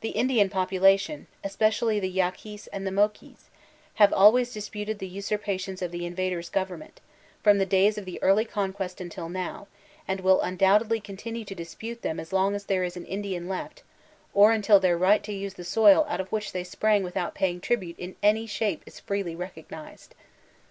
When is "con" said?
8.46-8.72